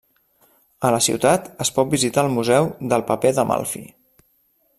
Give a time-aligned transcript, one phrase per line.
[0.87, 3.85] A la ciutat es pot visitar el Museu del Paper d'Amalfi.